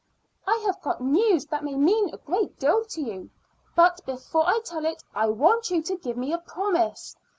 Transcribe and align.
"I 0.47 0.59
have 0.65 0.81
got 0.81 0.99
news 1.01 1.45
that 1.45 1.63
may 1.63 1.75
mean 1.75 2.09
a 2.11 2.17
great 2.17 2.57
deal 2.57 2.83
to 2.85 3.01
you, 3.03 3.29
but 3.75 4.03
before 4.03 4.47
I 4.47 4.59
tell 4.65 4.83
it 4.83 5.03
I 5.13 5.27
want 5.27 5.69
you 5.69 5.83
to 5.83 5.95
give 5.95 6.17
me 6.17 6.33
a 6.33 6.39
promise. 6.39 7.15